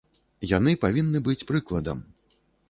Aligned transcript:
Яны 0.51 0.73
павінны 0.85 1.21
быць 1.27 1.47
прыкладам. 1.53 2.01